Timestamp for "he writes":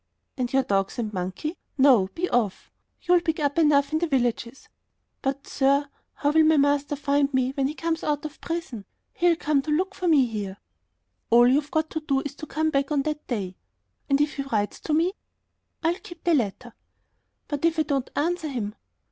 14.37-14.79